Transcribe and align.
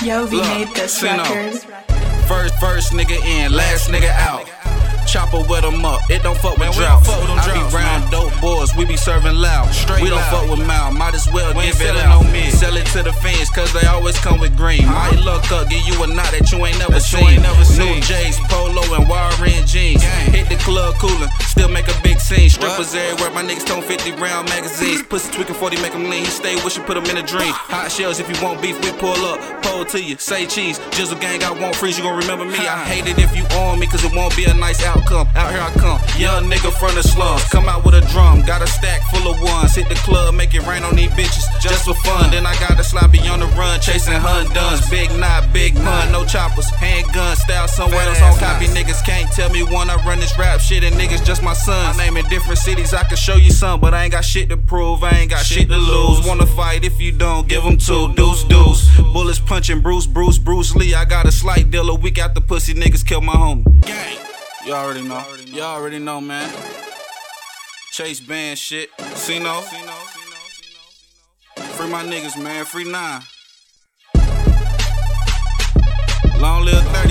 Yovi 0.00 0.30
we 0.30 0.40
made 0.40 0.68
this 0.74 0.92
see 1.00 1.06
record. 1.08 1.54
First, 2.28 2.54
first 2.60 2.92
nigga 2.92 3.16
in, 3.24 3.52
last 3.52 3.88
nigga 3.90 4.10
out. 4.10 4.44
Chopper 5.08 5.40
with 5.48 5.64
'em 5.64 5.82
up, 5.86 6.02
it 6.10 6.22
don't 6.22 6.36
fuck 6.36 6.58
with 6.58 6.68
Man, 6.68 6.70
we 6.72 6.76
droughts. 6.76 7.08
fuck 7.08 7.16
with 7.20 7.28
them 7.28 7.38
I 7.40 7.46
be 7.54 7.60
round 7.74 8.02
man. 8.04 8.10
dope 8.10 8.40
boys, 8.42 8.76
we 8.76 8.84
be 8.84 8.96
serving 8.98 9.34
loud. 9.36 9.72
Straight 9.74 10.02
we 10.02 10.10
don't 10.10 10.18
loud. 10.18 10.30
fuck 10.46 10.50
with 10.50 10.66
mouth, 10.66 10.92
might 10.92 11.14
as 11.14 11.26
well 11.32 11.54
We 11.54 11.64
ain't 11.64 11.78
give 11.78 11.80
it 11.80 11.86
selling 11.96 12.04
out. 12.12 12.22
no 12.24 12.30
mid. 12.30 12.52
Sell 12.52 12.76
it 12.76 12.84
to 12.92 13.02
the 13.02 13.12
fiends, 13.14 13.48
cause 13.48 13.72
they 13.72 13.86
always 13.86 14.18
come 14.18 14.38
with 14.38 14.54
green. 14.54 14.84
Might 14.86 15.16
luck 15.20 15.50
up, 15.50 15.70
give 15.70 15.80
you 15.88 16.02
a 16.02 16.06
knot 16.06 16.30
that 16.32 16.52
you 16.52 16.64
ain't 16.66 16.78
never 16.78 16.92
That 16.92 17.10
you 17.10 17.18
seen. 17.18 17.28
ain't 17.28 17.42
never 17.42 17.56
New 17.58 17.64
seen. 17.64 18.02
J's, 18.02 18.38
polo, 18.50 18.82
and 18.94 19.08
wire 19.08 19.32
in 19.46 19.66
jeans. 19.66 20.02
Gang. 20.02 20.30
Hit 20.30 20.50
the 20.50 20.56
club 20.56 20.94
coolin', 20.98 21.30
still 21.40 21.68
make 21.70 21.88
a 21.88 21.98
big 22.02 22.17
scene. 22.28 22.50
Strippers 22.50 22.94
everywhere, 22.94 23.32
my 23.32 23.42
niggas 23.42 23.64
tone 23.64 23.82
50 23.82 24.12
round 24.20 24.48
magazines. 24.48 25.02
Pussy 25.10 25.32
tweaking 25.32 25.54
40, 25.54 25.80
make 25.80 25.94
'em 25.94 26.10
lean. 26.10 26.24
He 26.24 26.30
stay 26.30 26.54
wishing, 26.62 26.84
put 26.84 26.96
'em 26.96 27.06
in 27.06 27.16
a 27.16 27.22
dream. 27.22 27.52
Hot 27.72 27.90
shells, 27.90 28.20
if 28.20 28.28
you 28.28 28.36
want 28.44 28.60
beef, 28.60 28.76
we 28.84 28.92
pull 29.00 29.20
up. 29.24 29.38
Pull 29.62 29.84
to 29.86 29.98
you, 30.02 30.16
say 30.18 30.44
cheese. 30.46 30.78
Jizzle 30.94 31.20
gang, 31.20 31.42
I 31.42 31.50
won't 31.50 31.74
freeze, 31.74 31.96
you 31.96 32.04
gon' 32.04 32.18
remember 32.18 32.44
me. 32.44 32.60
I 32.60 32.84
hate 32.84 33.06
it 33.08 33.18
if 33.18 33.34
you 33.36 33.44
on 33.56 33.78
me, 33.80 33.86
cause 33.86 34.04
it 34.04 34.12
won't 34.14 34.36
be 34.36 34.44
a 34.44 34.54
nice 34.54 34.84
outcome. 34.84 35.26
Out 35.34 35.50
here 35.52 35.62
I 35.62 35.72
come, 35.80 35.98
young 36.18 36.44
nigga 36.50 36.70
from 36.80 36.94
the 36.94 37.02
slums. 37.02 37.44
Come 37.44 37.68
out 37.68 37.84
with 37.84 37.94
a 37.94 38.02
drum, 38.12 38.42
got 38.42 38.60
a 38.60 38.66
stack 38.66 39.00
full 39.10 39.26
of 39.32 39.40
ones. 39.40 39.74
Hit 39.74 39.88
the 39.88 39.98
club, 40.06 40.34
make 40.34 40.52
it 40.54 40.66
rain 40.66 40.82
on 40.84 40.94
these 40.96 41.10
bitches, 41.18 41.46
just 41.60 41.84
for 41.86 41.94
fun. 42.06 42.30
Then 42.30 42.44
I 42.46 42.54
got 42.60 42.76
the 42.76 42.84
sloppy 42.84 43.20
on 43.32 43.40
the 43.40 43.50
run, 43.58 43.80
chasing 43.80 44.12
hun 44.12 44.44
duns. 44.52 44.84
Big 44.90 45.08
knot, 45.18 45.52
big 45.52 45.74
pun, 45.76 46.12
no 46.12 46.24
choppers, 46.26 46.68
handgun 46.70 47.36
style 47.36 47.37
somewhere 47.78 48.00
else 48.00 48.20
on 48.20 48.36
copy. 48.38 48.66
Niggas 48.66 49.04
can't 49.04 49.30
tell 49.32 49.50
me 49.50 49.62
one, 49.62 49.88
I 49.88 49.94
run 50.04 50.18
this 50.18 50.36
rap 50.36 50.58
shit, 50.60 50.82
and 50.82 50.96
niggas 50.96 51.24
just 51.24 51.44
my 51.44 51.52
sons. 51.52 51.96
I 51.96 52.04
name 52.04 52.16
in 52.16 52.28
different 52.28 52.58
cities, 52.58 52.92
I 52.92 53.04
can 53.04 53.16
show 53.16 53.36
you 53.36 53.52
some, 53.52 53.80
but 53.80 53.94
I 53.94 54.02
ain't 54.02 54.12
got 54.12 54.24
shit 54.24 54.48
to 54.48 54.56
prove, 54.56 55.04
I 55.04 55.10
ain't 55.10 55.30
got 55.30 55.46
shit 55.46 55.68
to 55.68 55.76
lose. 55.76 56.26
Wanna 56.26 56.46
fight 56.46 56.84
if 56.84 57.00
you 57.00 57.12
don't, 57.12 57.46
give 57.48 57.62
them 57.62 57.76
two, 57.76 58.12
deuce, 58.14 58.42
deuce. 58.44 58.82
Bullets 59.12 59.38
punching 59.38 59.80
Bruce, 59.80 60.06
Bruce, 60.06 60.38
Bruce 60.38 60.74
Lee. 60.74 60.94
I 60.94 61.04
got 61.04 61.26
a 61.26 61.32
slight 61.32 61.70
deal 61.70 61.88
a 61.88 61.94
week 61.94 62.18
after 62.18 62.40
pussy 62.40 62.74
niggas 62.74 63.06
kill 63.06 63.20
my 63.20 63.34
homie. 63.34 63.64
Gang. 63.82 64.18
You 64.66 64.72
already 64.72 65.02
know. 65.02 65.24
You 65.46 65.62
already 65.62 66.00
know, 66.00 66.20
man. 66.20 66.52
Chase 67.92 68.20
band 68.20 68.58
shit. 68.58 68.90
Cino. 69.14 69.60
Free 71.76 71.88
my 71.88 72.02
niggas, 72.04 72.36
man. 72.42 72.64
Free 72.64 72.90
nine. 72.90 73.22
Long 76.40 76.64
live 76.64 76.84
30 76.94 77.07